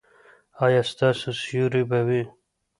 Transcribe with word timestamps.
ایا 0.65 0.81
ستاسو 0.91 1.29
سیوری 1.43 1.83
به 1.89 1.99
وي؟ 2.07 2.23